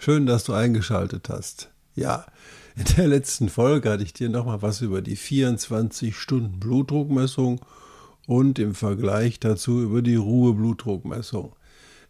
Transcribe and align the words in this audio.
Schön, 0.00 0.26
dass 0.26 0.44
du 0.44 0.52
eingeschaltet 0.52 1.28
hast. 1.28 1.70
Ja, 1.96 2.24
in 2.76 2.84
der 2.96 3.08
letzten 3.08 3.48
Folge 3.48 3.90
hatte 3.90 4.04
ich 4.04 4.12
dir 4.12 4.28
nochmal 4.28 4.62
was 4.62 4.80
über 4.80 5.02
die 5.02 5.16
24 5.16 6.16
Stunden 6.16 6.60
Blutdruckmessung 6.60 7.60
und 8.28 8.60
im 8.60 8.76
Vergleich 8.76 9.40
dazu 9.40 9.82
über 9.82 10.00
die 10.00 10.14
Ruheblutdruckmessung 10.14 11.52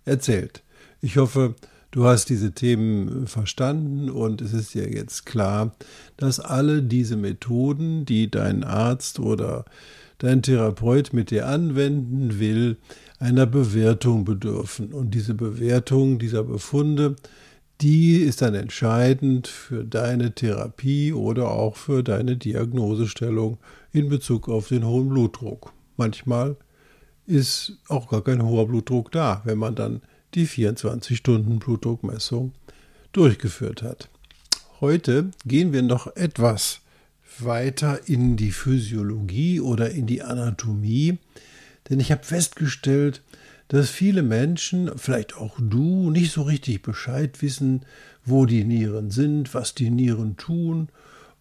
erzählt. 0.05 0.63
Ich 1.01 1.17
hoffe, 1.17 1.55
du 1.91 2.05
hast 2.05 2.29
diese 2.29 2.53
Themen 2.53 3.27
verstanden 3.27 4.11
und 4.11 4.43
es 4.43 4.53
ist 4.53 4.75
dir 4.75 4.91
jetzt 4.93 5.25
klar, 5.25 5.75
dass 6.19 6.41
alle 6.41 6.83
diese 6.83 7.17
Methoden, 7.17 8.05
die 8.05 8.31
dein 8.31 8.65
Arzt 8.65 9.19
oder 9.19 9.65
dein 10.19 10.43
Therapeut 10.43 11.15
mit 11.15 11.31
dir 11.31 11.47
anwenden 11.47 12.39
will, 12.39 12.77
einer 13.19 13.47
Bewertung 13.47 14.27
bedürfen. 14.27 14.93
Und 14.93 15.15
diese 15.15 15.33
Bewertung 15.33 16.19
dieser 16.19 16.45
Befunde, 16.45 17.17
die 17.81 18.17
ist 18.17 18.43
dann 18.43 18.55
entscheidend 18.55 19.47
für 19.47 19.85
deine 19.85 20.35
Therapie 20.35 21.13
oder 21.13 21.51
auch 21.51 21.77
für 21.77 22.03
deine 22.03 22.37
Diagnosestellung 22.37 23.59
in 23.93 24.09
Bezug 24.09 24.49
auf 24.49 24.69
den 24.69 24.85
hohen 24.85 25.09
Blutdruck. 25.09 25.73
Manchmal 25.97 26.57
ist 27.27 27.79
auch 27.89 28.09
gar 28.09 28.25
kein 28.25 28.43
hoher 28.43 28.67
Blutdruck 28.67 29.13
da, 29.13 29.43
wenn 29.45 29.59
man 29.59 29.75
dann 29.75 30.03
die 30.35 30.47
24 30.47 31.17
Stunden 31.17 31.59
Blutdruckmessung 31.59 32.53
durchgeführt 33.13 33.83
hat. 33.83 34.09
Heute 34.81 35.31
gehen 35.45 35.73
wir 35.73 35.83
noch 35.83 36.17
etwas 36.17 36.81
weiter 37.39 38.09
in 38.09 38.37
die 38.37 38.53
Physiologie 38.53 39.61
oder 39.61 39.91
in 39.91 40.07
die 40.07 40.23
Anatomie, 40.23 41.19
denn 41.89 42.01
ich 42.01 42.11
habe 42.11 42.25
festgestellt, 42.25 43.23
dass 43.69 43.91
viele 43.91 44.23
Menschen, 44.23 44.91
vielleicht 44.97 45.37
auch 45.37 45.57
du, 45.61 46.11
nicht 46.11 46.33
so 46.33 46.43
richtig 46.43 46.83
Bescheid 46.83 47.41
wissen, 47.43 47.83
wo 48.25 48.47
die 48.47 48.65
Nieren 48.65 49.11
sind, 49.11 49.55
was 49.55 49.75
die 49.75 49.91
Nieren 49.91 50.37
tun 50.37 50.89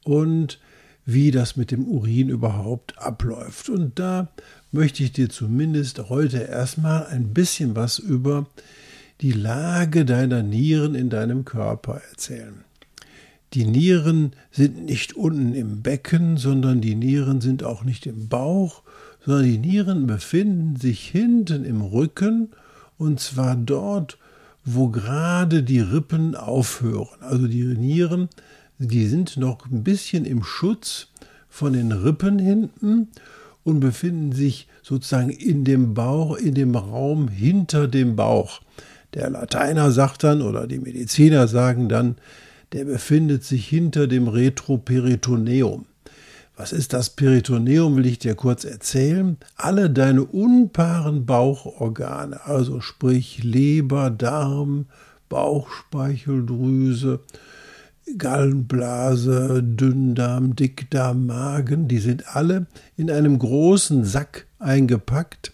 und 0.04 0.60
wie 1.06 1.32
das 1.32 1.56
mit 1.56 1.72
dem 1.72 1.86
Urin 1.86 2.28
überhaupt 2.28 2.98
abläuft. 2.98 3.70
Und 3.70 3.98
da 3.98 4.30
möchte 4.72 5.04
ich 5.04 5.14
dir 5.14 5.30
zumindest 5.30 6.10
heute 6.10 6.40
erstmal 6.40 7.08
ein 7.08 7.34
bisschen 7.34 7.76
was 7.76 7.98
über 7.98 8.48
die 9.22 9.32
Lage 9.32 10.04
deiner 10.04 10.44
Nieren 10.44 10.96
in 10.96 11.10
deinem 11.10 11.46
Körper 11.46 12.02
erzählen. 12.10 12.66
Die 13.54 13.66
Nieren 13.66 14.34
sind 14.52 14.84
nicht 14.86 15.16
unten 15.16 15.56
im 15.56 15.82
Becken, 15.82 16.36
sondern 16.36 16.82
die 16.82 16.96
Nieren 16.96 17.40
sind 17.40 17.64
auch 17.64 17.86
nicht 17.86 18.06
im 18.06 18.28
Bauch, 18.28 18.84
sondern 19.28 19.44
die 19.44 19.58
Nieren 19.58 20.08
befinden 20.08 20.78
sich 20.78 21.06
hinten 21.06 21.66
im 21.66 21.82
Rücken 21.82 22.52
und 22.98 23.20
zwar 23.20 23.58
dort, 23.58 24.18
wo 24.64 24.88
gerade 24.88 25.64
die 25.64 25.82
Rippen 25.82 26.34
aufhören. 26.34 27.20
Also 27.20 27.48
die 27.48 27.66
Nieren, 27.66 28.30
die 28.78 29.06
sind 29.06 29.36
noch 29.36 29.66
ein 29.70 29.84
bisschen 29.84 30.24
im 30.24 30.46
Schutz 30.46 31.10
von 31.50 31.74
den 31.74 31.92
Rippen 31.92 32.40
hinten 32.40 33.10
und 33.66 33.82
befinden 33.82 34.32
sich 34.32 34.70
sozusagen 34.82 35.30
in 35.30 35.66
dem 35.66 35.94
Bauch, 35.94 36.38
in 36.38 36.54
dem 36.54 36.74
Raum 36.74 37.28
hinter 37.28 37.90
dem 37.90 38.16
Bauch. 38.16 38.62
Der 39.14 39.30
Lateiner 39.30 39.92
sagt 39.92 40.24
dann 40.24 40.42
oder 40.42 40.68
die 40.68 40.80
Mediziner 40.80 41.50
sagen 41.50 41.90
dann, 41.90 42.16
der 42.72 42.86
befindet 42.86 43.44
sich 43.44 43.68
hinter 43.68 44.08
dem 44.08 44.30
Retroperitoneum. 44.30 45.86
Was 46.58 46.74
ist 46.74 46.92
das 46.94 47.12
Peritoneum, 47.12 47.96
will 47.98 48.08
ich 48.08 48.18
dir 48.18 48.34
kurz 48.34 48.64
erzählen. 48.64 49.38
Alle 49.56 49.92
deine 49.92 50.24
unpaaren 50.24 51.28
Bauchorgane, 51.28 52.44
also 52.46 52.82
sprich 52.82 53.44
Leber, 53.44 54.10
Darm, 54.10 54.88
Bauchspeicheldrüse, 55.30 57.20
Gallenblase, 58.18 59.62
Dünndarm, 59.62 60.56
Dickdarm, 60.56 61.28
Magen, 61.28 61.88
die 61.88 62.00
sind 62.00 62.36
alle 62.36 62.66
in 62.96 63.12
einem 63.12 63.38
großen 63.38 64.04
Sack 64.04 64.48
eingepackt 64.58 65.54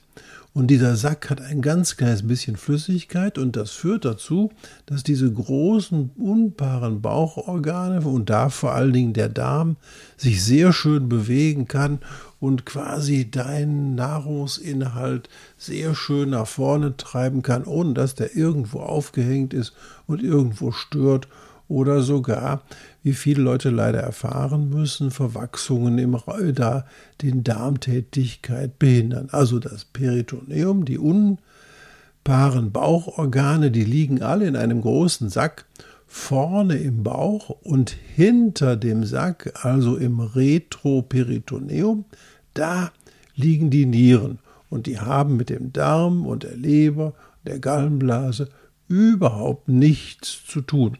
und 0.53 0.67
dieser 0.67 0.95
Sack 0.95 1.31
hat 1.31 1.41
ein 1.41 1.63
ganz 1.63 1.97
kleines 1.97 2.27
bisschen 2.27 2.57
Flüssigkeit 2.57 3.39
und 3.39 3.55
das 3.55 3.71
führt 3.71 4.05
dazu, 4.05 4.51
dass 4.85 5.01
diese 5.03 5.31
großen, 5.31 6.11
unpaaren 6.15 7.01
Bauchorgane 7.01 8.01
und 8.01 8.29
da 8.29 8.49
vor 8.49 8.73
allen 8.73 8.93
Dingen 8.93 9.13
der 9.13 9.29
Darm 9.29 9.77
sich 10.15 10.43
sehr 10.43 10.71
schön 10.71 11.09
bewegen 11.09 11.67
kann 11.67 11.99
und 12.39 12.67
quasi 12.67 13.31
deinen 13.31 13.95
Nahrungsinhalt 13.95 15.27
sehr 15.57 15.95
schön 15.95 16.29
nach 16.31 16.47
vorne 16.47 16.97
treiben 16.97 17.41
kann, 17.41 17.63
ohne 17.63 17.95
dass 17.95 18.13
der 18.13 18.35
irgendwo 18.35 18.81
aufgehängt 18.81 19.55
ist 19.55 19.73
und 20.05 20.21
irgendwo 20.21 20.71
stört 20.71 21.27
oder 21.67 22.01
sogar, 22.01 22.63
wie 23.03 23.13
viele 23.13 23.41
Leute 23.41 23.69
leider 23.69 23.99
erfahren 23.99 24.69
müssen, 24.69 25.11
Verwachsungen 25.11 25.97
im 25.97 26.17
da 26.53 26.85
den 27.21 27.43
Darmtätigkeit 27.43 28.77
behindern. 28.79 29.29
Also 29.31 29.59
das 29.59 29.85
Peritoneum, 29.85 30.85
die 30.85 30.97
unpaaren 30.97 32.71
Bauchorgane, 32.71 33.71
die 33.71 33.85
liegen 33.85 34.21
alle 34.21 34.47
in 34.47 34.55
einem 34.55 34.81
großen 34.81 35.29
Sack 35.29 35.65
vorne 36.05 36.75
im 36.77 37.01
Bauch 37.01 37.49
und 37.49 37.89
hinter 37.89 38.75
dem 38.75 39.03
Sack, 39.03 39.65
also 39.65 39.97
im 39.97 40.19
Retroperitoneum, 40.19 42.05
da 42.53 42.91
liegen 43.35 43.71
die 43.71 43.87
Nieren 43.87 44.37
und 44.69 44.85
die 44.85 44.99
haben 44.99 45.37
mit 45.37 45.49
dem 45.49 45.73
Darm 45.73 46.27
und 46.27 46.43
der 46.43 46.55
Leber, 46.55 47.13
der 47.47 47.57
Gallenblase 47.59 48.49
überhaupt 48.87 49.67
nichts 49.69 50.45
zu 50.45 50.61
tun. 50.61 50.97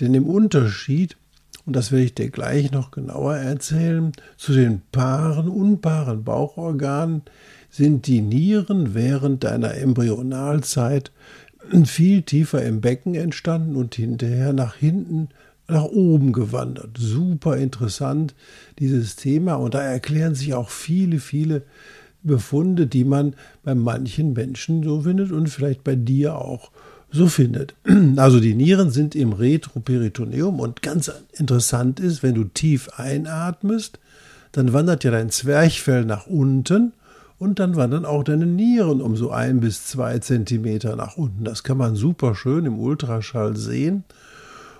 Denn 0.00 0.14
im 0.14 0.26
Unterschied, 0.26 1.16
und 1.66 1.74
das 1.74 1.92
werde 1.92 2.04
ich 2.04 2.14
dir 2.14 2.30
gleich 2.30 2.70
noch 2.70 2.90
genauer 2.90 3.36
erzählen, 3.36 4.12
zu 4.36 4.52
den 4.52 4.82
paaren, 4.92 5.48
unpaaren 5.48 6.24
Bauchorganen 6.24 7.22
sind 7.70 8.06
die 8.06 8.22
Nieren 8.22 8.94
während 8.94 9.44
deiner 9.44 9.74
Embryonalzeit 9.74 11.12
viel 11.84 12.22
tiefer 12.22 12.64
im 12.64 12.80
Becken 12.80 13.14
entstanden 13.14 13.76
und 13.76 13.94
hinterher 13.94 14.52
nach 14.52 14.76
hinten 14.76 15.28
nach 15.68 15.84
oben 15.84 16.32
gewandert. 16.32 16.96
Super 16.98 17.58
interessant, 17.58 18.34
dieses 18.78 19.16
Thema. 19.16 19.54
Und 19.56 19.74
da 19.74 19.82
erklären 19.82 20.34
sich 20.34 20.54
auch 20.54 20.70
viele, 20.70 21.20
viele 21.20 21.62
Befunde, 22.22 22.86
die 22.86 23.04
man 23.04 23.34
bei 23.62 23.74
manchen 23.74 24.32
Menschen 24.32 24.82
so 24.82 25.02
findet 25.02 25.30
und 25.30 25.48
vielleicht 25.48 25.84
bei 25.84 25.94
dir 25.94 26.36
auch 26.36 26.70
so 27.10 27.26
findet. 27.26 27.74
Also 28.16 28.40
die 28.40 28.54
Nieren 28.54 28.90
sind 28.90 29.14
im 29.14 29.32
Retroperitoneum 29.32 30.60
und 30.60 30.82
ganz 30.82 31.10
interessant 31.32 32.00
ist, 32.00 32.22
wenn 32.22 32.34
du 32.34 32.44
tief 32.44 32.88
einatmest, 32.96 33.98
dann 34.52 34.72
wandert 34.72 35.04
ja 35.04 35.10
dein 35.10 35.30
Zwerchfell 35.30 36.04
nach 36.04 36.26
unten 36.26 36.92
und 37.38 37.60
dann 37.60 37.76
wandern 37.76 38.04
auch 38.04 38.24
deine 38.24 38.46
Nieren 38.46 39.00
um 39.00 39.16
so 39.16 39.30
ein 39.30 39.60
bis 39.60 39.86
zwei 39.86 40.18
Zentimeter 40.18 40.96
nach 40.96 41.16
unten. 41.16 41.44
Das 41.44 41.62
kann 41.62 41.78
man 41.78 41.94
super 41.94 42.34
schön 42.34 42.66
im 42.66 42.78
Ultraschall 42.78 43.56
sehen. 43.56 44.04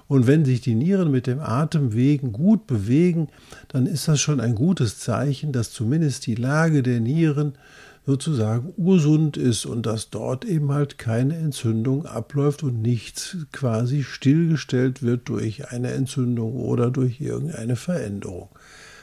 Und 0.09 0.27
wenn 0.27 0.45
sich 0.45 0.63
die 0.63 0.75
Nieren 0.75 1.11
mit 1.11 1.27
dem 1.27 1.39
Atemwegen 1.39 2.33
gut 2.33 2.67
bewegen, 2.67 3.29
dann 3.69 3.87
ist 3.87 4.09
das 4.09 4.21
schon 4.21 4.41
ein 4.41 4.55
gutes 4.55 4.99
Zeichen, 4.99 5.53
dass 5.53 5.71
zumindest 5.71 6.27
die 6.27 6.35
Lage 6.35 6.83
der 6.83 6.99
Nieren 7.01 7.53
sozusagen 8.09 8.73
ursund 8.79 9.37
ist 9.37 9.67
und 9.67 9.85
dass 9.85 10.09
dort 10.09 10.47
eben 10.47 10.73
halt 10.73 10.97
keine 10.97 11.37
Entzündung 11.37 12.07
abläuft 12.07 12.63
und 12.63 12.81
nichts 12.81 13.37
quasi 13.53 14.03
stillgestellt 14.03 15.03
wird 15.03 15.29
durch 15.29 15.71
eine 15.73 15.91
Entzündung 15.91 16.55
oder 16.55 16.91
durch 16.91 17.21
irgendeine 17.21 17.77
Veränderung. 17.77 18.49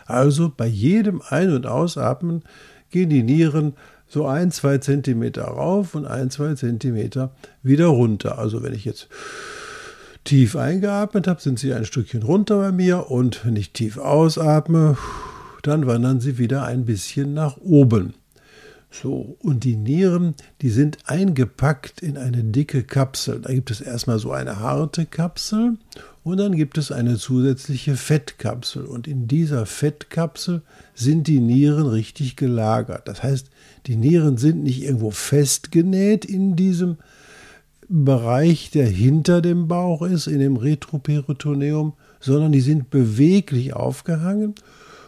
Also 0.08 0.52
bei 0.58 0.66
jedem 0.66 1.22
Ein- 1.22 1.54
und 1.54 1.68
Ausatmen 1.68 2.42
gehen 2.90 3.10
die 3.10 3.22
Nieren 3.22 3.74
so 4.08 4.26
ein, 4.26 4.50
zwei 4.50 4.80
Zentimeter 4.80 5.44
rauf 5.44 5.94
und 5.94 6.08
ein, 6.08 6.32
zwei 6.32 6.56
Zentimeter 6.56 7.30
wieder 7.62 7.86
runter. 7.86 8.40
Also 8.40 8.64
wenn 8.64 8.74
ich 8.74 8.86
jetzt 8.86 9.08
tief 10.24 10.56
eingeatmet 10.56 11.28
habe, 11.28 11.40
sind 11.40 11.60
sie 11.60 11.76
ein 11.76 11.86
Stückchen 11.86 12.24
runter 12.24 12.58
bei 12.58 12.72
mir 12.72 13.12
und 13.12 13.46
wenn 13.46 13.56
ich 13.56 13.72
tief 13.72 14.00
ausatme, 14.00 14.98
dann 15.62 15.86
wandern 15.86 16.22
sie 16.22 16.40
wieder 16.40 16.64
ein 16.64 16.86
bisschen 16.86 17.36
nach 17.36 17.58
oben. 17.58 18.16
So, 19.02 19.36
und 19.40 19.66
die 19.66 19.76
Nieren, 19.76 20.36
die 20.62 20.70
sind 20.70 21.00
eingepackt 21.06 22.02
in 22.02 22.18
eine 22.18 22.44
dicke 22.44 22.84
Kapsel. 22.84 23.42
Da 23.42 23.54
gibt 23.54 23.70
es 23.70 23.82
erstmal 23.82 24.20
so 24.20 24.32
eine 24.32 24.60
harte 24.60 25.06
Kapsel 25.06 25.78
und 26.24 26.38
dann 26.38 26.56
gibt 26.56 26.78
es 26.78 26.92
eine 26.92 27.18
zusätzliche 27.18 27.98
Fettkapsel. 27.98 28.86
Und 28.86 29.08
in 29.08 29.28
dieser 29.28 29.66
Fettkapsel 29.66 30.62
sind 30.94 31.28
die 31.28 31.42
Nieren 31.42 31.88
richtig 31.88 32.38
gelagert. 32.38 33.08
Das 33.08 33.22
heißt, 33.22 33.50
die 33.86 33.98
Nieren 33.98 34.38
sind 34.38 34.64
nicht 34.64 34.82
irgendwo 34.84 35.12
festgenäht 35.12 36.24
in 36.24 36.56
diesem 36.56 36.98
Bereich, 37.90 38.72
der 38.72 38.88
hinter 38.88 39.42
dem 39.42 39.68
Bauch 39.68 40.04
ist, 40.04 40.28
in 40.28 40.40
dem 40.40 40.56
Retroperitoneum, 40.56 41.94
sondern 42.22 42.54
die 42.54 42.62
sind 42.62 42.90
beweglich 42.90 43.74
aufgehangen 43.74 44.56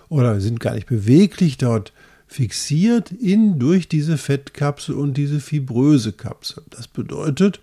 oder 0.10 0.40
sind 0.42 0.60
gar 0.60 0.75
nicht 0.75 0.88
beweglich 0.88 1.57
dort 1.57 1.94
fixiert 2.27 3.12
in 3.12 3.57
durch 3.57 3.88
diese 3.88 4.18
Fettkapsel 4.18 4.95
und 4.95 5.15
diese 5.15 5.39
fibröse 5.39 6.12
Kapsel. 6.12 6.63
Das 6.69 6.88
bedeutet, 6.88 7.62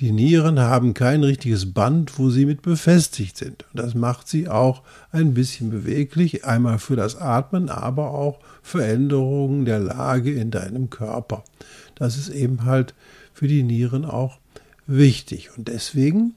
die 0.00 0.12
Nieren 0.12 0.58
haben 0.58 0.94
kein 0.94 1.22
richtiges 1.22 1.74
Band, 1.74 2.18
wo 2.18 2.30
sie 2.30 2.46
mit 2.46 2.62
befestigt 2.62 3.36
sind. 3.36 3.66
Und 3.70 3.80
das 3.80 3.94
macht 3.94 4.28
sie 4.28 4.48
auch 4.48 4.82
ein 5.12 5.34
bisschen 5.34 5.68
beweglich, 5.68 6.46
einmal 6.46 6.78
für 6.78 6.96
das 6.96 7.16
Atmen, 7.16 7.68
aber 7.68 8.12
auch 8.12 8.40
für 8.62 8.82
Änderungen 8.82 9.66
der 9.66 9.78
Lage 9.78 10.32
in 10.32 10.50
deinem 10.50 10.88
Körper. 10.88 11.44
Das 11.96 12.16
ist 12.16 12.30
eben 12.30 12.64
halt 12.64 12.94
für 13.34 13.46
die 13.46 13.62
Nieren 13.62 14.06
auch 14.06 14.38
wichtig. 14.86 15.50
Und 15.54 15.68
deswegen 15.68 16.34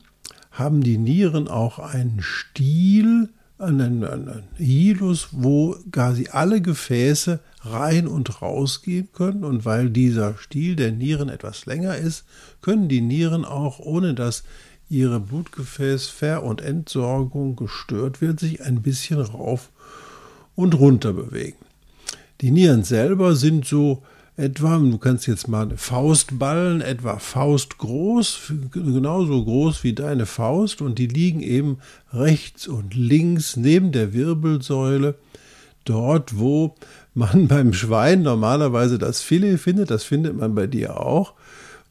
haben 0.52 0.82
die 0.82 0.98
Nieren 0.98 1.48
auch 1.48 1.80
einen 1.80 2.22
Stiel, 2.22 3.30
einen, 3.58 4.04
einen 4.04 4.44
Hilus, 4.58 5.30
wo 5.32 5.78
quasi 5.90 6.28
alle 6.30 6.60
Gefäße 6.62 7.40
rein 7.64 8.08
und 8.08 8.42
raus 8.42 8.82
gehen 8.82 9.10
können. 9.14 9.44
Und 9.44 9.66
weil 9.66 9.90
dieser 9.90 10.38
Stiel 10.38 10.76
der 10.76 10.92
Nieren 10.92 11.30
etwas 11.30 11.66
länger 11.66 11.96
ist, 11.96 12.26
können 12.62 12.90
die 12.90 13.02
Nieren 13.02 13.46
auch, 13.46 13.80
ohne 13.80 14.14
dass 14.14 14.44
ihre 14.90 15.18
Blutgefäßver- 15.18 16.38
und 16.38 16.62
Entsorgung 16.62 17.56
gestört 17.56 18.22
wird, 18.22 18.40
sich 18.40 18.62
ein 18.62 18.82
bisschen 18.82 19.20
rauf 19.20 19.70
und 20.56 20.76
runter 20.76 21.14
bewegen. 21.14 21.58
Die 22.42 22.52
Nieren 22.52 22.84
selber 22.84 23.36
sind 23.36 23.66
so 23.66 24.04
etwa, 24.36 24.78
du 24.78 24.98
kannst 24.98 25.28
jetzt 25.28 25.48
mal 25.48 25.64
eine 25.64 25.78
Faust 25.78 26.40
ballen, 26.40 26.82
etwa 26.82 27.20
faustgroß, 27.20 28.54
genauso 28.72 29.44
groß 29.44 29.84
wie 29.84 29.94
deine 29.94 30.26
Faust, 30.26 30.82
und 30.82 30.98
die 30.98 31.08
liegen 31.08 31.42
eben 31.42 31.78
rechts 32.12 32.68
und 32.68 32.96
links 32.96 33.56
neben 33.56 33.92
der 33.92 34.14
Wirbelsäule, 34.14 35.16
dort, 35.86 36.38
wo 36.38 36.76
man 37.14 37.48
beim 37.50 37.74
Schwein 37.74 38.22
normalerweise 38.24 38.98
das 38.98 39.22
Filet 39.22 39.58
findet, 39.58 39.92
das 39.92 40.04
findet 40.04 40.38
man 40.38 40.56
bei 40.56 40.68
dir 40.68 41.00
auch. 41.00 41.34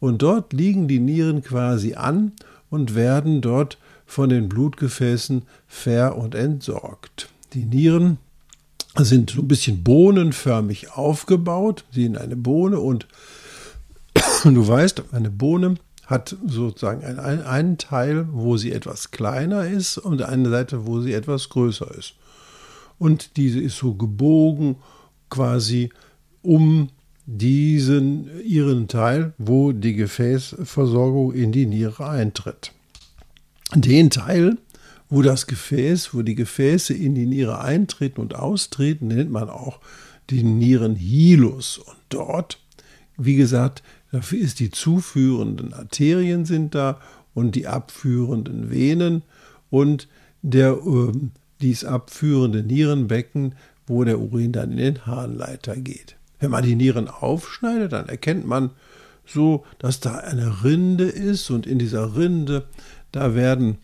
Und 0.00 0.22
dort 0.22 0.52
liegen 0.52 0.88
die 0.88 0.98
Nieren 0.98 1.42
quasi 1.42 1.94
an 1.94 2.32
und 2.70 2.94
werden 2.94 3.40
dort 3.40 3.78
von 4.04 4.28
den 4.28 4.48
Blutgefäßen 4.48 5.42
ver- 5.68 6.16
und 6.16 6.34
entsorgt. 6.34 7.28
Die 7.54 7.64
Nieren 7.64 8.18
sind 8.96 9.30
so 9.30 9.42
ein 9.42 9.48
bisschen 9.48 9.82
bohnenförmig 9.82 10.92
aufgebaut, 10.92 11.84
sie 11.92 12.02
sind 12.02 12.18
eine 12.18 12.36
Bohne 12.36 12.80
und 12.80 13.06
du 14.44 14.66
weißt, 14.66 15.04
eine 15.12 15.30
Bohne 15.30 15.76
hat 16.06 16.36
sozusagen 16.46 17.04
einen, 17.04 17.42
einen 17.42 17.78
Teil, 17.78 18.26
wo 18.32 18.56
sie 18.56 18.72
etwas 18.72 19.12
kleiner 19.12 19.66
ist 19.66 19.98
und 19.98 20.22
eine 20.22 20.50
Seite, 20.50 20.86
wo 20.86 21.00
sie 21.00 21.12
etwas 21.12 21.48
größer 21.48 21.90
ist. 21.96 22.14
Und 23.02 23.36
diese 23.36 23.58
ist 23.58 23.78
so 23.78 23.94
gebogen 23.94 24.76
quasi 25.28 25.90
um 26.40 26.90
diesen 27.26 28.30
ihren 28.44 28.86
Teil, 28.86 29.34
wo 29.38 29.72
die 29.72 29.94
Gefäßversorgung 29.94 31.32
in 31.32 31.50
die 31.50 31.66
Niere 31.66 32.08
eintritt. 32.08 32.70
Den 33.74 34.10
Teil, 34.10 34.56
wo 35.08 35.20
das 35.20 35.48
Gefäß, 35.48 36.14
wo 36.14 36.22
die 36.22 36.36
Gefäße 36.36 36.94
in 36.94 37.16
die 37.16 37.26
Niere 37.26 37.60
eintreten 37.60 38.20
und 38.20 38.36
austreten, 38.36 39.08
nennt 39.08 39.32
man 39.32 39.50
auch 39.50 39.80
den 40.30 40.58
Nierenhilus. 40.58 41.78
Und 41.78 41.96
dort, 42.08 42.60
wie 43.16 43.34
gesagt, 43.34 43.82
dafür 44.12 44.38
ist 44.38 44.60
die 44.60 44.70
zuführenden 44.70 45.72
Arterien 45.72 46.44
sind 46.44 46.76
da 46.76 47.00
und 47.34 47.56
die 47.56 47.66
abführenden 47.66 48.70
Venen 48.70 49.22
und 49.70 50.06
der 50.42 50.74
äh, 50.74 51.12
dies 51.62 51.84
abführende 51.84 52.62
Nierenbecken 52.62 53.54
wo 53.86 54.04
der 54.04 54.20
Urin 54.20 54.52
dann 54.52 54.72
in 54.72 54.78
den 54.78 55.06
Harnleiter 55.06 55.76
geht. 55.76 56.16
Wenn 56.40 56.50
man 56.50 56.64
die 56.64 56.74
Nieren 56.74 57.08
aufschneidet, 57.08 57.92
dann 57.92 58.08
erkennt 58.08 58.46
man 58.46 58.70
so, 59.24 59.64
dass 59.78 60.00
da 60.00 60.16
eine 60.16 60.64
Rinde 60.64 61.04
ist 61.04 61.50
und 61.50 61.66
in 61.66 61.78
dieser 61.78 62.16
Rinde, 62.16 62.64
da 63.12 63.34
werden 63.34 63.78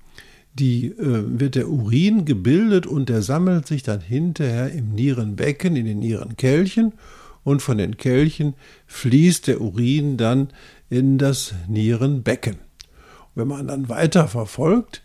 die, 0.54 0.86
äh, 0.86 1.40
wird 1.40 1.54
der 1.54 1.68
Urin 1.68 2.24
gebildet 2.24 2.86
und 2.86 3.08
der 3.08 3.22
sammelt 3.22 3.66
sich 3.66 3.84
dann 3.84 4.00
hinterher 4.00 4.72
im 4.72 4.92
Nierenbecken, 4.94 5.76
in 5.76 5.86
den 5.86 6.00
Nierenkelchen 6.00 6.92
und 7.44 7.62
von 7.62 7.78
den 7.78 7.96
Kelchen 7.96 8.54
fließt 8.86 9.46
der 9.46 9.60
Urin 9.60 10.16
dann 10.16 10.48
in 10.90 11.18
das 11.18 11.54
Nierenbecken. 11.68 12.56
wenn 13.34 13.46
man 13.46 13.68
dann 13.68 13.88
weiter 13.88 14.26
verfolgt, 14.26 15.02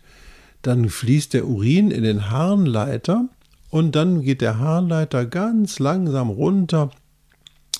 dann 0.66 0.88
fließt 0.88 1.34
der 1.34 1.46
Urin 1.46 1.90
in 1.90 2.02
den 2.02 2.30
Harnleiter 2.30 3.28
und 3.70 3.94
dann 3.94 4.22
geht 4.22 4.40
der 4.40 4.58
Harnleiter 4.58 5.26
ganz 5.26 5.78
langsam 5.78 6.30
runter 6.30 6.90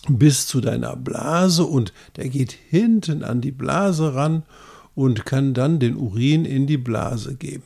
bis 0.09 0.47
zu 0.47 0.61
deiner 0.61 0.97
Blase 0.97 1.65
und 1.65 1.93
der 2.17 2.29
geht 2.29 2.53
hinten 2.53 3.25
an 3.25 3.41
die 3.41 3.53
Blase 3.53 4.15
ran 4.15 4.43
und 4.95 5.25
kann 5.25 5.55
dann 5.55 5.79
den 5.79 5.97
Urin 5.97 6.45
in 6.45 6.67
die 6.67 6.77
Blase 6.77 7.37
geben. 7.37 7.65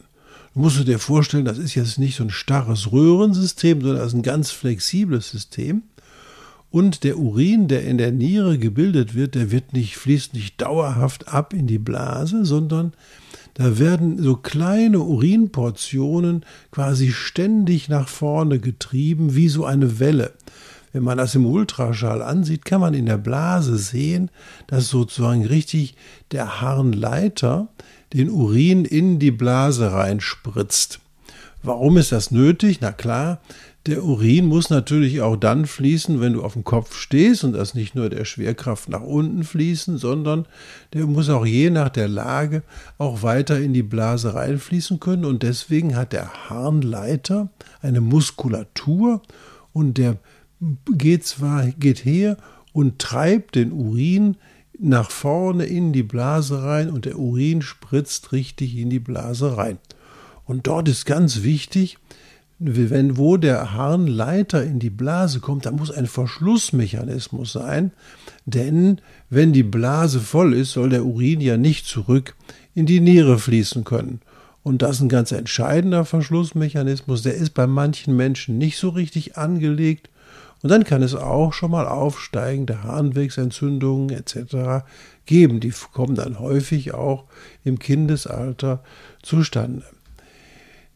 Du 0.55 0.61
musst 0.61 0.87
dir 0.87 0.99
vorstellen, 0.99 1.45
das 1.45 1.59
ist 1.59 1.75
jetzt 1.75 1.99
nicht 1.99 2.17
so 2.17 2.25
ein 2.25 2.31
starres 2.31 2.93
Röhrensystem, 2.93 3.81
sondern 3.81 3.99
das 3.99 4.09
ist 4.09 4.15
ein 4.15 4.23
ganz 4.23 4.51
flexibles 4.51 5.31
System. 5.31 5.83
Und 6.71 7.03
der 7.03 7.19
Urin, 7.19 7.67
der 7.67 7.85
in 7.85 7.99
der 7.99 8.13
Niere 8.13 8.59
gebildet 8.59 9.15
wird, 9.15 9.35
der 9.35 9.51
wird 9.51 9.73
nicht, 9.73 9.97
fließt 9.97 10.35
nicht 10.35 10.61
dauerhaft 10.61 11.29
ab 11.29 11.55
in 11.55 11.67
die 11.67 11.79
Blase, 11.79 12.45
sondern 12.45 12.93
da 13.55 13.79
werden 13.79 14.23
so 14.23 14.37
kleine 14.37 15.01
Urinportionen 15.01 16.45
quasi 16.71 17.13
ständig 17.13 17.89
nach 17.89 18.09
vorne 18.09 18.59
getrieben, 18.59 19.35
wie 19.35 19.49
so 19.49 19.65
eine 19.65 19.99
Welle. 19.99 20.33
Wenn 20.93 21.03
man 21.03 21.19
das 21.19 21.35
im 21.35 21.47
Ultraschall 21.47 22.23
ansieht, 22.23 22.65
kann 22.65 22.81
man 22.81 22.95
in 22.95 23.07
der 23.07 23.19
Blase 23.19 23.77
sehen, 23.77 24.31
dass 24.67 24.89
sozusagen 24.89 25.45
richtig 25.45 25.97
der 26.33 26.61
Harnleiter 26.61 27.69
den 28.13 28.31
Urin 28.31 28.85
in 28.85 29.19
die 29.19 29.31
Blase 29.31 29.93
reinspritzt. 29.93 31.01
Warum 31.63 31.99
ist 31.99 32.13
das 32.13 32.31
nötig? 32.31 32.81
Na 32.81 32.93
klar, 32.93 33.41
der 33.89 34.05
Urin 34.05 34.45
muss 34.45 34.69
natürlich 34.69 35.23
auch 35.23 35.37
dann 35.37 35.65
fließen, 35.65 36.21
wenn 36.21 36.35
du 36.35 36.43
auf 36.43 36.53
dem 36.53 36.63
Kopf 36.63 36.95
stehst 36.95 37.43
und 37.43 37.55
das 37.55 37.75
nicht 37.75 37.95
nur 37.95 38.11
der 38.11 38.27
Schwerkraft 38.27 38.91
nach 38.91 39.01
unten 39.01 39.45
fließen, 39.45 39.97
sondern 39.97 40.47
der 40.93 41.07
muss 41.07 41.31
auch 41.31 41.47
je 41.47 41.71
nach 41.71 41.89
der 41.89 42.07
Lage 42.07 42.63
auch 42.99 43.23
weiter 43.23 43.59
in 43.59 43.73
die 43.73 43.83
Blase 43.83 44.35
reinfließen 44.35 45.01
können 45.01 45.25
und 45.25 45.43
deswegen 45.43 45.97
hat 45.97 46.13
der 46.13 46.51
Harnleiter 46.51 47.49
eine 47.81 48.03
Muskulatur 48.03 49.23
und 49.73 49.97
der 49.97 50.19
geht 50.97 51.25
zwar 51.25 51.67
geht 51.69 52.05
her 52.05 52.37
und 52.75 52.99
treibt 52.99 53.55
den 53.55 53.73
Urin 53.73 54.37
nach 54.79 55.11
vorne 55.11 55.65
in 55.65 55.95
die 55.95 56.03
Blase 56.03 56.63
rein 56.63 56.91
und 56.91 57.07
der 57.07 57.19
Urin 57.19 57.63
spritzt 57.63 58.33
richtig 58.33 58.77
in 58.77 58.91
die 58.91 59.01
Blase 59.01 59.57
rein. 59.57 59.79
Und 60.45 60.67
dort 60.67 60.89
ist 60.89 61.05
ganz 61.05 61.43
wichtig, 61.43 61.99
wenn 62.59 63.17
wo 63.17 63.37
der 63.37 63.73
Harnleiter 63.73 64.65
in 64.65 64.81
die 64.81 64.91
Blase 64.91 65.41
kommt, 65.41 65.67
da 65.67 65.71
muss 65.71 65.91
ein 65.91 66.07
Verschlussmechanismus 66.07 67.53
sein, 67.53 67.93
denn 68.47 69.01
wenn 69.31 69.53
die 69.53 69.63
Blase 69.63 70.21
voll 70.21 70.55
ist, 70.55 70.73
soll 70.73 70.89
der 70.89 71.05
Urin 71.05 71.41
ja 71.41 71.57
nicht 71.57 71.87
zurück 71.87 72.35
in 72.75 72.87
die 72.87 73.01
Niere 73.01 73.39
fließen 73.39 73.85
können. 73.85 74.21
Und 74.65 74.83
das 74.83 74.97
ist 74.97 75.03
ein 75.03 75.09
ganz 75.09 75.33
entscheidender 75.33 76.05
Verschlussmechanismus, 76.05 77.23
der 77.23 77.35
ist 77.35 77.55
bei 77.55 77.67
manchen 77.67 78.17
Menschen 78.17 78.59
nicht 78.59 78.77
so 78.79 78.89
richtig 78.89 79.37
angelegt. 79.37 80.11
Und 80.63 80.71
dann 80.71 80.83
kann 80.83 81.03
es 81.03 81.15
auch 81.15 81.53
schon 81.53 81.71
mal 81.71 81.87
aufsteigende 81.87 82.83
Harnwegsentzündungen 82.83 84.11
etc. 84.11 84.85
geben. 85.25 85.61
Die 85.61 85.73
kommen 85.93 86.17
dann 86.17 86.41
häufig 86.41 86.93
auch 86.93 87.25
im 87.63 87.79
Kindesalter 87.79 88.83
zustande. 89.23 89.85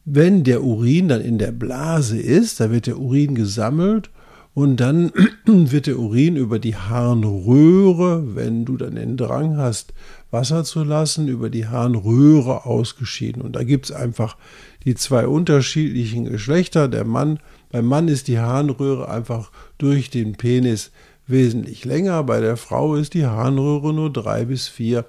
Wenn 0.05 0.43
der 0.43 0.65
Urin 0.65 1.09
dann 1.09 1.21
in 1.21 1.39
der 1.39 1.53
Blase 1.53 2.19
ist, 2.19 2.59
da 2.61 2.71
wird 2.71 2.87
der 2.87 2.99
Urin 2.99 3.35
gesammelt 3.35 4.11
und 4.55 4.79
dann 4.79 5.13
wird 5.47 5.87
der 5.87 5.99
Urin 5.99 6.37
über 6.37 6.59
die 6.59 6.77
Harnröhre, 6.77 8.35
wenn 8.35 8.65
du 8.65 8.77
dann 8.77 8.97
den 8.97 9.17
Drang 9.17 9.57
hast, 9.57 9.95
Wasser 10.31 10.65
zu 10.65 10.83
lassen, 10.83 11.29
über 11.29 11.51
die 11.51 11.69
Harnröhre 11.69 12.67
ausgeschieden. 12.67 13.43
Und 13.43 13.55
da 13.55 13.63
gibt 13.63 13.87
es 13.87 13.93
einfach 13.93 14.37
die 14.85 14.95
zwei 14.95 15.27
unterschiedlichen 15.27 16.25
Geschlechter. 16.25 16.89
Der 16.89 17.05
Mann, 17.05 17.39
beim 17.71 17.87
Mann 17.87 18.09
ist 18.09 18.29
die 18.29 18.41
Harnröhre 18.41 19.09
einfach 19.09 19.53
durch 19.79 20.11
den 20.11 20.33
Penis 20.33 20.91
wesentlich 21.27 21.85
länger. 21.85 22.25
Bei 22.25 22.41
der 22.41 22.57
Frau 22.57 22.97
ist 22.97 23.15
die 23.15 23.27
Harnröhre 23.27 23.95
nur 23.95 24.13
drei 24.13 24.47
bis 24.47 24.69
vier 24.69 25.05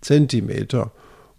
Zentimeter. 0.00 0.92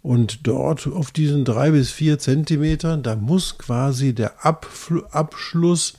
Und 0.08 0.46
dort 0.46 0.86
auf 0.86 1.10
diesen 1.10 1.44
drei 1.44 1.70
bis 1.70 1.90
vier 1.90 2.18
Zentimetern, 2.18 3.02
da 3.02 3.14
muss 3.14 3.58
quasi 3.58 4.14
der 4.14 4.42
Abfl 4.42 5.04
Abschluss 5.10 5.98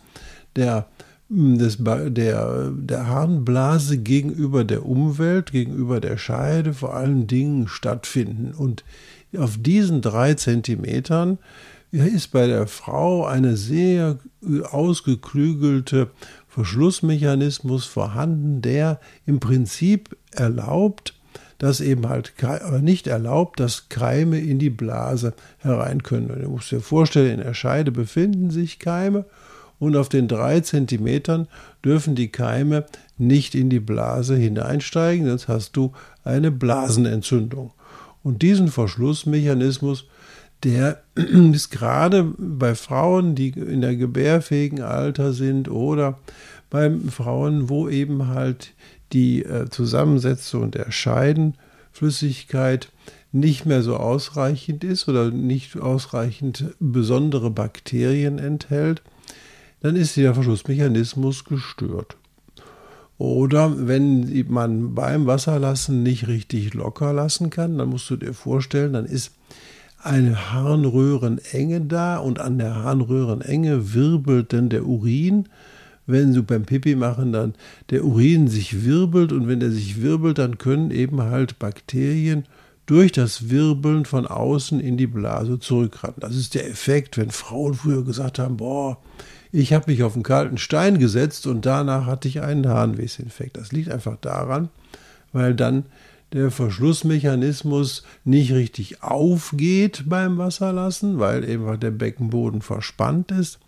der, 0.56 0.88
hm, 1.30 1.60
des, 1.60 1.78
der, 1.78 2.72
der 2.72 3.06
Harnblase 3.06 4.00
gegenüber 4.00 4.64
der 4.64 4.84
Umwelt, 4.84 5.52
gegenüber 5.52 6.00
der 6.00 6.18
Scheide 6.18 6.74
vor 6.74 6.96
allen 6.96 7.28
Dingen 7.28 7.68
stattfinden. 7.68 8.56
Und 8.56 8.84
auf 9.38 9.60
diesen 9.60 10.02
drei 10.02 10.34
Zentimetern 10.34 11.38
ist 11.92 12.32
bei 12.32 12.48
der 12.48 12.66
Frau 12.66 13.28
eine 13.28 13.58
sehr 13.58 14.18
ausgeklügelte 14.72 16.10
Verschlussmechanismus 16.48 17.86
vorhanden, 17.86 18.64
der 18.64 19.00
im 19.28 19.40
Prinzip 19.40 20.18
erlaubt, 20.32 21.14
dass 21.60 21.82
eben 21.82 22.10
halt 22.10 22.34
nicht 22.82 23.06
erlaubt, 23.08 23.60
dass 23.60 23.90
Keime 23.90 24.40
in 24.40 24.58
die 24.58 24.70
Blase 24.70 25.34
herein 25.60 26.02
können. 26.02 26.32
Und 26.32 26.42
du 26.42 26.50
musst 26.50 26.72
dir 26.72 26.80
vorstellen, 26.82 27.40
in 27.40 27.46
der 27.46 27.54
Scheide 27.54 27.92
befinden 27.92 28.50
sich 28.50 28.80
Keime 28.80 29.26
und 29.78 29.96
auf 29.96 30.10
den 30.10 30.28
drei 30.28 30.62
Zentimetern 30.62 31.48
dürfen 31.84 32.16
die 32.16 32.30
Keime 32.30 32.86
nicht 33.18 33.56
in 33.56 33.70
die 33.70 33.80
Blase 33.80 34.36
hineinsteigen, 34.36 35.28
sonst 35.28 35.48
hast 35.48 35.76
du 35.76 35.94
eine 36.24 36.52
Blasenentzündung. 36.52 37.72
Und 38.24 38.42
diesen 38.42 38.70
Verschlussmechanismus, 38.70 40.06
der 40.64 41.02
ist 41.16 41.72
gerade 41.72 42.34
bei 42.38 42.76
Frauen, 42.76 43.36
die 43.36 43.50
in 43.50 43.82
der 43.82 43.96
gebärfähigen 43.96 44.82
Alter 44.82 45.34
sind 45.34 45.70
oder 45.70 46.20
bei 46.70 46.92
Frauen, 47.10 47.70
wo 47.70 47.90
eben 47.90 48.28
halt 48.28 48.74
die 49.14 49.44
äh, 49.44 49.70
Zusammensetzung 49.70 50.72
der 50.72 50.92
Scheidenflüssigkeit 50.92 52.92
nicht 53.32 53.66
mehr 53.66 53.84
so 53.84 53.98
ausreichend 53.98 54.84
ist 54.84 55.08
oder 55.08 55.32
nicht 55.32 55.78
ausreichend 55.78 56.74
besondere 56.80 57.52
Bakterien 57.52 58.40
enthält, 58.40 59.02
dann 59.82 59.96
ist 59.96 60.18
der 60.18 60.34
Verschlussmechanismus 60.34 61.46
gestört. 61.46 62.18
Oder 63.18 63.88
wenn 63.88 64.46
man 64.50 64.96
beim 64.96 65.28
Wasserlassen 65.28 66.04
nicht 66.04 66.28
richtig 66.28 66.74
locker 66.74 67.14
lassen 67.14 67.50
kann, 67.50 67.78
dann 67.78 67.90
musst 67.90 68.10
du 68.10 68.16
dir 68.16 68.34
vorstellen, 68.34 68.94
dann 68.94 69.06
ist 69.06 69.34
eine 70.02 70.54
Harnröhrenenge 70.54 71.82
da 71.82 72.18
und 72.18 72.40
an 72.40 72.58
der 72.58 72.76
Harnröhrenenge 72.76 73.94
wirbelt 73.94 74.54
dann 74.54 74.70
der 74.70 74.86
Urin 74.86 75.50
wenn 76.10 76.34
du 76.34 76.44
beim 76.44 76.64
Pipi 76.64 76.96
machen 76.96 77.32
dann 77.32 77.54
der 77.90 78.04
Urin 78.04 78.48
sich 78.48 78.84
wirbelt 78.84 79.32
und 79.32 79.48
wenn 79.48 79.60
der 79.60 79.72
sich 79.72 80.02
wirbelt, 80.02 80.40
dann 80.40 80.58
können 80.58 80.92
eben 80.92 81.22
halt 81.22 81.60
Bakterien 81.60 82.46
durch 82.86 83.12
das 83.12 83.50
Wirbeln 83.50 84.06
von 84.06 84.26
außen 84.26 84.80
in 84.80 84.98
die 84.98 85.08
Blase 85.08 85.60
zurückrennen. 85.60 86.20
Das 86.20 86.36
ist 86.36 86.56
der 86.56 86.68
Effekt, 86.68 87.18
wenn 87.18 87.30
Frauen 87.30 87.76
früher 87.76 88.04
gesagt 88.04 88.40
haben, 88.40 88.58
boah, 88.58 88.98
ich 89.52 89.74
habe 89.74 89.92
mich 89.92 90.02
auf 90.02 90.16
einen 90.16 90.24
kalten 90.24 90.58
Stein 90.58 90.98
gesetzt 90.98 91.46
und 91.46 91.66
danach 91.66 92.08
hatte 92.08 92.28
ich 92.28 92.42
einen 92.42 92.68
Harnwegsinfekt. 92.68 93.58
Das 93.58 93.72
liegt 93.72 93.92
einfach 93.92 94.18
daran, 94.20 94.70
weil 95.32 95.54
dann 95.54 95.86
der 96.34 96.50
Verschlussmechanismus 96.50 98.04
nicht 98.24 98.52
richtig 98.52 99.04
aufgeht 99.04 100.06
beim 100.08 100.38
Wasserlassen, 100.40 101.20
weil 101.20 101.48
eben 101.48 101.80
der 101.80 101.92
Beckenboden 101.92 102.62
verspannt 102.62 103.32
ist 103.32 103.60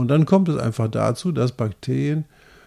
und 0.00 0.08
dann 0.08 0.26
kommt 0.26 0.48
es 0.48 0.56
einfach 0.56 0.88
dazu, 0.88 1.30
dass 1.30 1.52
Bakterien 1.52 2.24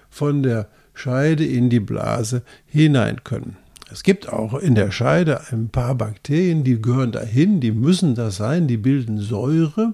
von 0.09 0.43
der 0.43 0.67
Scheide 0.93 1.45
in 1.45 1.69
die 1.69 1.79
Blase 1.79 2.43
hinein 2.65 3.23
können. 3.23 3.57
Es 3.91 4.03
gibt 4.03 4.31
auch 4.31 4.53
in 4.53 4.75
der 4.75 4.91
Scheide 4.91 5.41
ein 5.51 5.69
paar 5.69 5.95
Bakterien, 5.95 6.63
die 6.63 6.81
gehören 6.81 7.11
dahin, 7.11 7.59
die 7.59 7.71
müssen 7.71 8.15
das 8.15 8.37
sein, 8.37 8.67
die 8.67 8.77
bilden 8.77 9.17
Säure 9.17 9.93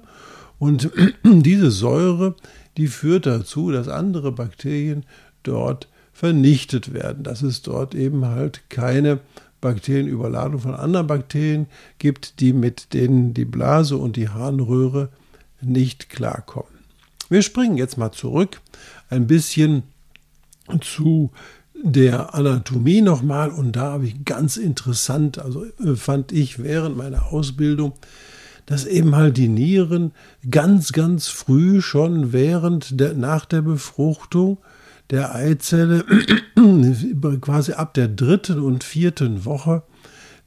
und 0.57 0.89
diese 1.23 1.71
Säure, 1.71 2.35
die 2.77 2.87
führt 2.87 3.25
dazu, 3.25 3.71
dass 3.71 3.87
andere 3.87 4.31
Bakterien 4.31 5.05
dort 5.43 5.87
vernichtet 6.13 6.93
werden, 6.93 7.23
dass 7.23 7.41
es 7.41 7.61
dort 7.61 7.95
eben 7.95 8.25
halt 8.25 8.69
keine 8.69 9.19
Bakterienüberladung 9.61 10.59
von 10.59 10.75
anderen 10.75 11.07
Bakterien 11.07 11.67
gibt, 11.97 12.39
die 12.39 12.53
mit 12.53 12.93
denen 12.93 13.33
die 13.33 13.45
Blase 13.45 13.97
und 13.97 14.15
die 14.15 14.29
Harnröhre 14.29 15.09
nicht 15.61 16.09
klarkommen. 16.09 16.78
Wir 17.29 17.43
springen 17.43 17.77
jetzt 17.77 17.97
mal 17.97 18.11
zurück 18.11 18.59
ein 19.09 19.27
bisschen 19.27 19.83
zu 20.81 21.31
der 21.81 22.33
Anatomie 22.35 23.01
nochmal 23.01 23.51
und 23.51 23.75
da 23.75 23.93
habe 23.93 24.05
ich 24.05 24.25
ganz 24.25 24.57
interessant, 24.57 25.39
also 25.39 25.65
äh, 25.83 25.95
fand 25.95 26.31
ich 26.31 26.61
während 26.61 26.97
meiner 26.97 27.31
Ausbildung, 27.31 27.93
dass 28.65 28.85
eben 28.85 29.15
halt 29.15 29.37
die 29.37 29.47
Nieren 29.47 30.11
ganz, 30.49 30.91
ganz 30.91 31.27
früh 31.27 31.81
schon 31.81 32.33
während 32.33 32.99
der, 32.99 33.13
nach 33.13 33.45
der 33.45 33.61
Befruchtung 33.61 34.57
der 35.09 35.33
Eizelle, 35.33 36.05
quasi 37.41 37.73
ab 37.73 37.93
der 37.93 38.07
dritten 38.07 38.59
und 38.59 38.83
vierten 38.83 39.45
Woche 39.45 39.83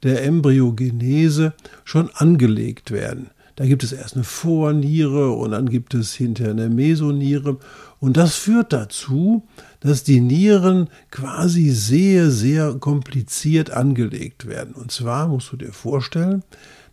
der 0.03 0.23
Embryogenese 0.23 1.53
schon 1.83 2.09
angelegt 2.13 2.91
werden. 2.91 3.29
Da 3.55 3.65
gibt 3.65 3.83
es 3.83 3.91
erst 3.91 4.15
eine 4.15 4.23
Vorniere 4.23 5.31
und 5.31 5.51
dann 5.51 5.69
gibt 5.69 5.93
es 5.93 6.13
hinterher 6.13 6.53
eine 6.53 6.69
Mesoniere. 6.69 7.57
Und 7.99 8.17
das 8.17 8.35
führt 8.35 8.73
dazu, 8.73 9.47
dass 9.79 10.03
die 10.03 10.21
Nieren 10.21 10.89
quasi 11.11 11.69
sehr, 11.69 12.31
sehr 12.31 12.73
kompliziert 12.73 13.71
angelegt 13.71 14.47
werden. 14.47 14.73
Und 14.73 14.91
zwar 14.91 15.27
musst 15.27 15.51
du 15.51 15.57
dir 15.57 15.71
vorstellen, 15.71 16.43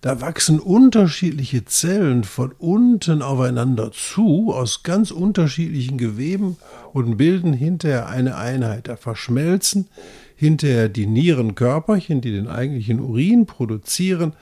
da 0.02 0.23
wachsen 0.23 0.61
unterschiedliche 0.61 1.67
Zellen 1.67 2.25
von 2.25 2.52
unten 2.52 3.21
aufeinander 3.21 3.93
zu, 3.93 4.50
aus 4.52 4.83
ganz 4.83 5.11
unterschiedlichen 5.11 5.99
Geweben 5.99 6.57
und 6.95 7.19
bilden 7.19 7.52
hinterher 7.52 8.09
eine 8.09 8.37
Einheit. 8.37 8.88
Da 8.88 8.97
verschmelzen 8.97 9.88
hinterher 10.37 10.88
die 10.88 11.07
Nierenkörperchen, 11.07 12.23
die 12.23 12.33
den 12.33 12.49
eigentlichen 12.49 12.99
Urin 12.99 13.45
produzieren, 13.45 14.33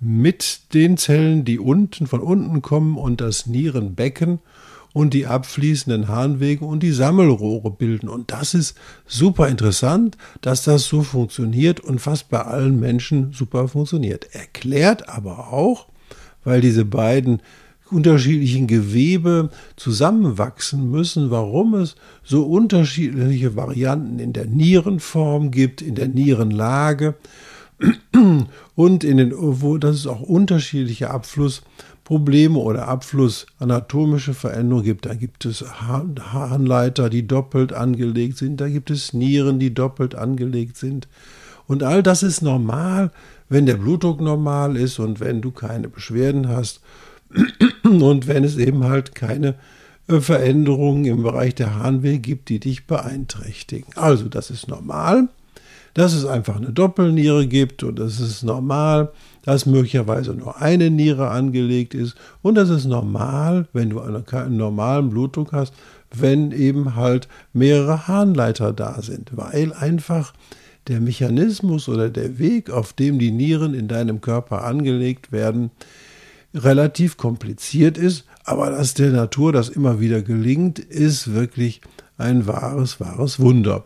mit 0.00 0.74
den 0.74 0.96
Zellen, 0.96 1.44
die 1.44 1.58
unten 1.58 2.06
von 2.06 2.20
unten 2.20 2.62
kommen 2.62 2.96
und 2.96 3.20
das 3.20 3.46
Nierenbecken 3.46 4.40
und 4.92 5.14
die 5.14 5.26
abfließenden 5.26 6.08
Harnwege 6.08 6.64
und 6.64 6.82
die 6.82 6.92
Sammelrohre 6.92 7.70
bilden. 7.70 8.08
Und 8.08 8.30
das 8.32 8.54
ist 8.54 8.76
super 9.06 9.48
interessant, 9.48 10.16
dass 10.40 10.64
das 10.64 10.86
so 10.86 11.02
funktioniert 11.02 11.80
und 11.80 12.00
fast 12.00 12.28
bei 12.28 12.40
allen 12.40 12.80
Menschen 12.80 13.32
super 13.32 13.68
funktioniert. 13.68 14.34
Erklärt 14.34 15.08
aber 15.08 15.52
auch, 15.52 15.86
weil 16.44 16.60
diese 16.60 16.84
beiden 16.84 17.42
unterschiedlichen 17.90 18.66
Gewebe 18.66 19.50
zusammenwachsen 19.76 20.90
müssen, 20.90 21.30
warum 21.30 21.74
es 21.74 21.96
so 22.22 22.44
unterschiedliche 22.44 23.56
Varianten 23.56 24.18
in 24.18 24.32
der 24.32 24.46
Nierenform 24.46 25.50
gibt, 25.50 25.80
in 25.80 25.94
der 25.94 26.08
Nierenlage 26.08 27.14
und 28.74 29.04
in 29.04 29.16
den, 29.18 29.32
wo 29.36 29.78
dass 29.78 29.96
es 29.96 30.06
auch 30.06 30.20
unterschiedliche 30.20 31.10
Abflussprobleme 31.10 32.58
oder 32.58 32.88
Abflussanatomische 32.88 34.34
Veränderungen 34.34 34.84
gibt. 34.84 35.06
Da 35.06 35.14
gibt 35.14 35.44
es 35.44 35.64
Harnleiter, 35.80 37.10
die 37.10 37.26
doppelt 37.26 37.72
angelegt 37.72 38.38
sind, 38.38 38.60
da 38.60 38.68
gibt 38.68 38.90
es 38.90 39.12
Nieren, 39.12 39.58
die 39.58 39.74
doppelt 39.74 40.14
angelegt 40.14 40.76
sind. 40.76 41.08
Und 41.66 41.82
all 41.82 42.02
das 42.02 42.22
ist 42.22 42.40
normal, 42.40 43.10
wenn 43.48 43.66
der 43.66 43.76
Blutdruck 43.76 44.20
normal 44.20 44.76
ist 44.76 44.98
und 44.98 45.20
wenn 45.20 45.40
du 45.40 45.50
keine 45.50 45.88
Beschwerden 45.88 46.48
hast 46.48 46.80
und 47.84 48.26
wenn 48.26 48.42
es 48.42 48.56
eben 48.56 48.84
halt 48.84 49.14
keine 49.14 49.54
äh, 50.08 50.20
Veränderungen 50.20 51.04
im 51.04 51.22
Bereich 51.22 51.54
der 51.54 51.74
Harnwege 51.74 52.20
gibt, 52.20 52.48
die 52.48 52.58
dich 52.58 52.86
beeinträchtigen. 52.86 53.92
Also 53.96 54.28
das 54.28 54.50
ist 54.50 54.66
normal 54.68 55.28
dass 55.94 56.14
es 56.14 56.24
einfach 56.24 56.56
eine 56.56 56.72
Doppelniere 56.72 57.46
gibt 57.46 57.82
und 57.82 57.98
es 57.98 58.20
ist 58.20 58.42
normal, 58.42 59.12
dass 59.42 59.66
möglicherweise 59.66 60.34
nur 60.34 60.60
eine 60.60 60.90
Niere 60.90 61.30
angelegt 61.30 61.94
ist 61.94 62.14
und 62.42 62.54
das 62.54 62.68
ist 62.70 62.84
normal, 62.84 63.66
wenn 63.72 63.90
du 63.90 64.00
einen 64.00 64.56
normalen 64.56 65.10
Blutdruck 65.10 65.52
hast, 65.52 65.72
wenn 66.14 66.52
eben 66.52 66.94
halt 66.94 67.28
mehrere 67.52 68.08
Harnleiter 68.08 68.72
da 68.72 69.00
sind, 69.02 69.36
weil 69.36 69.72
einfach 69.72 70.32
der 70.88 71.00
Mechanismus 71.00 71.88
oder 71.88 72.08
der 72.08 72.38
Weg, 72.38 72.70
auf 72.70 72.92
dem 72.92 73.18
die 73.18 73.30
Nieren 73.30 73.74
in 73.74 73.88
deinem 73.88 74.20
Körper 74.20 74.64
angelegt 74.64 75.32
werden, 75.32 75.70
relativ 76.54 77.16
kompliziert 77.16 77.98
ist, 77.98 78.24
aber 78.44 78.70
dass 78.70 78.94
der 78.94 79.10
Natur 79.10 79.52
das 79.52 79.68
immer 79.68 80.00
wieder 80.00 80.22
gelingt, 80.22 80.78
ist 80.78 81.34
wirklich 81.34 81.82
ein 82.16 82.46
wahres, 82.46 83.00
wahres 83.00 83.38
Wunder. 83.38 83.84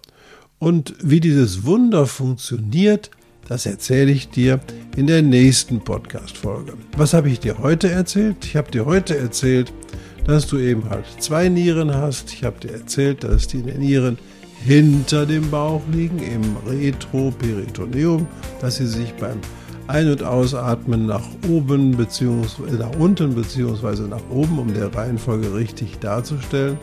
Und 0.62 0.94
wie 1.02 1.18
dieses 1.18 1.64
Wunder 1.64 2.06
funktioniert, 2.06 3.10
das 3.48 3.66
erzähle 3.66 4.12
ich 4.12 4.28
dir 4.28 4.60
in 4.96 5.08
der 5.08 5.20
nächsten 5.20 5.80
Podcast-Folge. 5.80 6.74
Was 6.96 7.14
habe 7.14 7.30
ich 7.30 7.40
dir 7.40 7.58
heute 7.58 7.90
erzählt? 7.90 8.44
Ich 8.44 8.54
habe 8.54 8.70
dir 8.70 8.86
heute 8.86 9.18
erzählt, 9.18 9.72
dass 10.24 10.46
du 10.46 10.58
eben 10.58 10.88
halt 10.88 11.04
zwei 11.18 11.48
Nieren 11.48 11.92
hast. 11.92 12.32
Ich 12.32 12.44
habe 12.44 12.60
dir 12.60 12.74
erzählt, 12.74 13.24
dass 13.24 13.48
die 13.48 13.56
Nieren 13.56 14.18
hinter 14.64 15.26
dem 15.26 15.50
Bauch 15.50 15.82
liegen, 15.90 16.20
im 16.20 16.56
Retroperitoneum, 16.64 18.28
dass 18.60 18.76
sie 18.76 18.86
sich 18.86 19.12
beim 19.14 19.40
Ein- 19.88 20.12
und 20.12 20.22
Ausatmen 20.22 21.06
nach 21.06 21.26
oben 21.48 21.96
bzw. 21.96 22.76
nach 22.78 22.96
unten 23.00 23.34
bzw. 23.34 24.02
nach 24.02 24.30
oben, 24.30 24.60
um 24.60 24.72
der 24.72 24.94
Reihenfolge 24.94 25.52
richtig 25.56 25.98
darzustellen, 25.98 26.78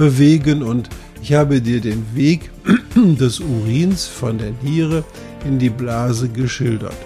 bewegen 0.00 0.62
und 0.62 0.88
ich 1.20 1.34
habe 1.34 1.60
dir 1.60 1.82
den 1.82 2.06
Weg 2.14 2.50
des 2.94 3.38
Urins 3.38 4.06
von 4.06 4.38
der 4.38 4.52
Niere 4.62 5.04
in 5.44 5.58
die 5.58 5.68
Blase 5.68 6.30
geschildert. 6.30 6.96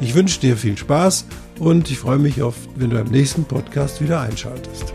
Ich 0.00 0.14
wünsche 0.14 0.40
dir 0.40 0.56
viel 0.56 0.78
Spaß 0.78 1.26
und 1.58 1.90
ich 1.90 1.98
freue 1.98 2.18
mich 2.18 2.40
auf, 2.40 2.54
wenn 2.76 2.88
du 2.88 2.98
am 2.98 3.08
nächsten 3.08 3.44
Podcast 3.44 4.00
wieder 4.00 4.22
einschaltest. 4.22 4.94